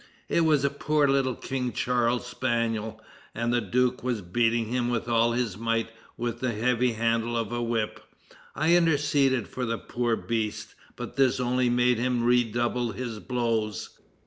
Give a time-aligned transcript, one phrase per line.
[0.27, 2.99] It was a poor little King Charles spaniel,
[3.35, 7.51] and the duke was beating him with all his might with the heavy handle of
[7.51, 8.03] a whip.
[8.55, 13.99] I interceded for the poor beast; but this only made him redouble his blows.